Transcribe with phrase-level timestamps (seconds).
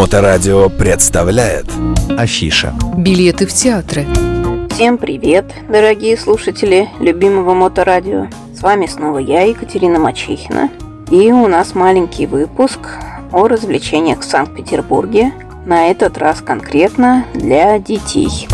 [0.00, 1.66] Моторадио представляет
[2.16, 4.06] Афиша Билеты в театры
[4.70, 8.28] Всем привет, дорогие слушатели любимого Моторадио.
[8.56, 10.70] С вами снова я, Екатерина Мачехина.
[11.10, 12.78] И у нас маленький выпуск
[13.30, 15.34] о развлечениях в Санкт-Петербурге.
[15.66, 18.48] На этот раз конкретно для детей.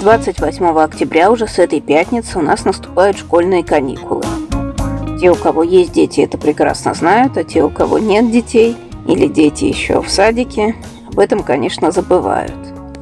[0.00, 4.22] 28 октября уже с этой пятницы у нас наступают школьные каникулы.
[5.20, 8.76] Те, у кого есть дети, это прекрасно знают, а те, у кого нет детей
[9.06, 10.74] или дети еще в садике,
[11.08, 12.52] об этом, конечно, забывают.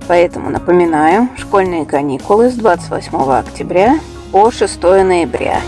[0.06, 3.98] Поэтому напоминаю, школьные каникулы с 28 октября
[4.32, 5.60] по 6 ноября.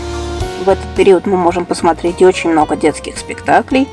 [0.63, 3.87] В этот период мы можем посмотреть очень много детских спектаклей.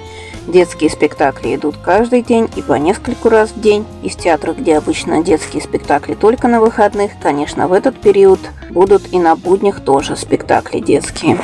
[0.47, 3.87] Детские спектакли идут каждый день и по нескольку раз в день.
[4.03, 8.41] И в где обычно детские спектакли только на выходных, конечно, в этот период
[8.71, 11.39] будут и на буднях тоже спектакли детские.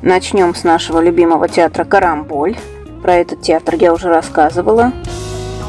[0.00, 2.56] Начнем с нашего любимого театра «Карамболь».
[3.02, 4.92] Про этот театр я уже рассказывала.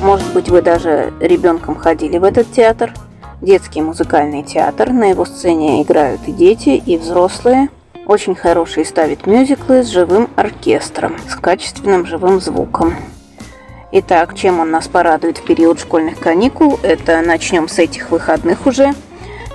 [0.02, 2.94] Может быть, вы даже ребенком ходили в этот театр.
[3.42, 4.92] Детский музыкальный театр.
[4.92, 7.70] На его сцене играют и дети, и взрослые.
[8.06, 12.96] Очень хороший ставит мюзиклы с живым оркестром, с качественным живым звуком.
[13.92, 16.80] Итак, чем он нас порадует в период школьных каникул?
[16.82, 18.94] Это начнем с этих выходных уже.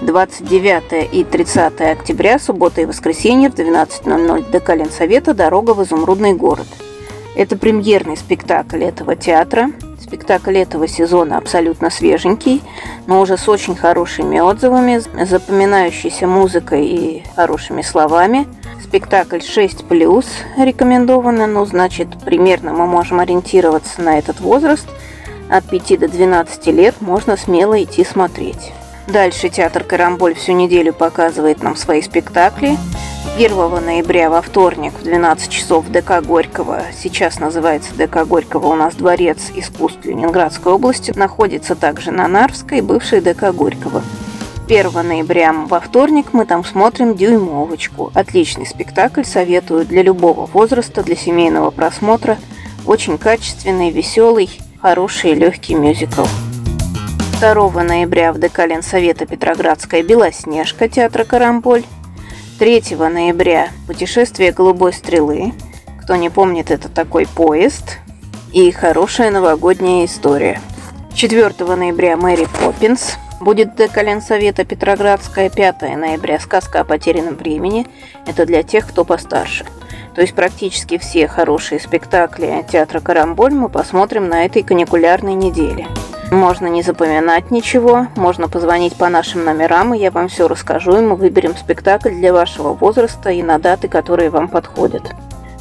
[0.03, 6.67] 29 и 30 октября, суббота и воскресенье в 12.00 ДК Ленсовета «Дорога в изумрудный город».
[7.37, 9.71] Это премьерный спектакль этого театра.
[10.01, 12.63] Спектакль этого сезона абсолютно свеженький,
[13.07, 18.47] но уже с очень хорошими отзывами, запоминающейся музыкой и хорошими словами.
[18.83, 20.25] Спектакль 6+,
[20.59, 24.87] рекомендовано, ну, значит, примерно мы можем ориентироваться на этот возраст.
[25.51, 28.73] От 5 до 12 лет можно смело идти смотреть.
[29.09, 32.77] Дальше театр «Карамболь» всю неделю показывает нам свои спектакли.
[33.37, 38.95] 1 ноября во вторник в 12 часов ДК Горького, сейчас называется ДК Горького, у нас
[38.95, 44.05] Дворец искусств Ленинградской области, находится также на Нарвской, бывшей ДК Горького.
[44.69, 48.13] 1 ноября во вторник мы там смотрим «Дюймовочку».
[48.15, 52.39] Отличный спектакль, советую для любого возраста, для семейного просмотра.
[52.87, 54.49] Очень качественный, веселый,
[54.81, 56.23] хороший и легкий мюзикл.
[57.41, 61.83] 2 ноября в ДК Ленсовета Петроградская «Белоснежка» театра «Карамболь».
[62.59, 65.53] 3 ноября «Путешествие голубой стрелы».
[66.01, 67.99] Кто не помнит, это такой поезд.
[68.53, 70.61] И хорошая новогодняя история.
[71.15, 73.15] 4 ноября «Мэри Поппинс».
[73.41, 75.51] Будет ДК Ленсовета Петроградская.
[75.51, 77.89] 5 ноября «Сказка о потерянном времени».
[78.25, 79.67] Это для тех, кто постарше.
[80.15, 85.89] То есть практически все хорошие спектакли театра «Карамболь» мы посмотрим на этой каникулярной неделе.
[86.31, 91.01] Можно не запоминать ничего, можно позвонить по нашим номерам, и я вам все расскажу, и
[91.01, 95.15] мы выберем спектакль для вашего возраста и на даты, которые вам подходят.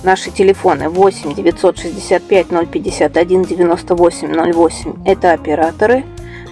[0.03, 6.03] Наши телефоны 8 965 051 98 08– это операторы.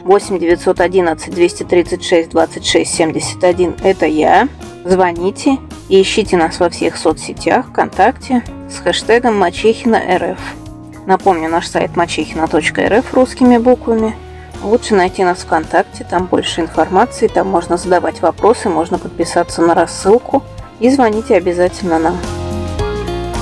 [0.04, 4.48] 8 911 236 26 71– это я.
[4.86, 5.58] Звоните
[5.90, 10.61] и ищите нас во всех соцсетях, ВКонтакте с хэштегом Мачехина РФ.
[11.06, 14.16] Напомню, наш сайт мачехина.рф русскими буквами.
[14.64, 20.44] Лучше найти нас ВКонтакте, там больше информации, там можно задавать вопросы, можно подписаться на рассылку
[20.80, 22.18] и звоните обязательно нам.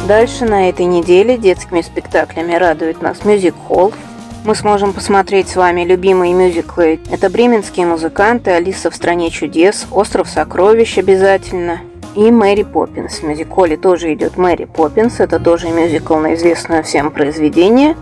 [0.08, 3.94] Дальше на этой неделе детскими спектаклями радует нас Hall.
[4.46, 7.02] Мы сможем посмотреть с вами любимые мюзиклы.
[7.12, 11.82] Это «Бременские музыканты», «Алиса в стране чудес», «Остров сокровищ» обязательно–
[12.16, 13.20] и Мэри Поппинс.
[13.20, 15.20] В мюзикле тоже идет Мэри Поппинс.
[15.20, 17.96] Это тоже мюзикл на известное всем произведение,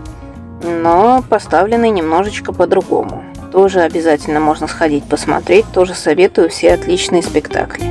[0.62, 3.22] но поставленный немножечко по-другому.
[3.52, 5.66] Тоже обязательно можно сходить посмотреть.
[5.72, 7.84] Тоже советую все отличные спектакли.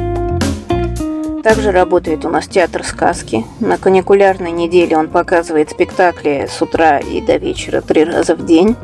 [1.44, 3.46] Также работает у нас театр сказки.
[3.60, 8.76] На каникулярной неделе он показывает спектакли с утра и до вечера три раза в день.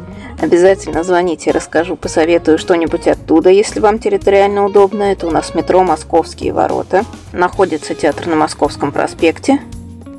[0.41, 5.03] Обязательно звоните, расскажу, посоветую что-нибудь оттуда, если вам территориально удобно.
[5.03, 7.05] Это у нас метро «Московские ворота».
[7.31, 9.59] Находится театр на Московском проспекте.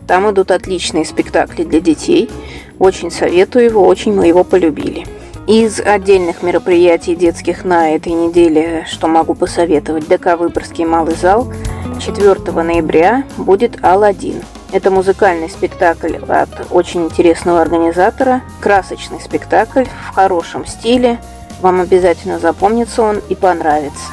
[0.07, 2.31] Там идут отличные спектакли для детей.
[2.79, 5.07] Очень советую его, очень мы его полюбили.
[5.47, 11.53] Из отдельных мероприятий детских на этой неделе, что могу посоветовать, ДК «Выборгский малый зал»
[12.01, 14.43] 4 ноября будет «Алладин».
[14.75, 18.43] Это музыкальный спектакль от очень интересного организатора.
[18.61, 21.21] Красочный спектакль в хорошем стиле.
[21.61, 24.11] Вам обязательно запомнится он и понравится.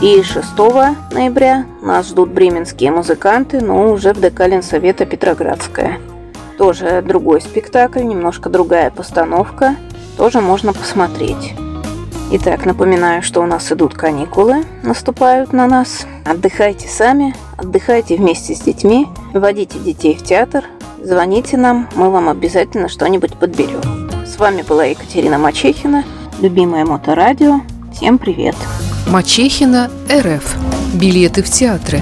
[0.00, 0.56] И 6
[1.10, 6.00] ноября нас ждут бременские музыканты, но уже в ДК Ленсовета Петроградская.
[6.56, 9.76] Тоже другой спектакль, немножко другая постановка.
[10.16, 11.52] Тоже можно посмотреть.
[12.30, 16.06] Итак, напоминаю, что у нас идут каникулы, наступают на нас.
[16.24, 20.64] Отдыхайте сами, отдыхайте вместе с детьми, водите детей в театр,
[21.02, 24.10] Звоните нам, мы вам обязательно что-нибудь подберем.
[24.26, 26.04] С вами была Екатерина Мачехина,
[26.40, 27.60] любимое моторадио.
[27.94, 28.56] Всем привет!
[29.06, 30.56] Мачехина РФ.
[30.94, 32.00] Билеты в театры.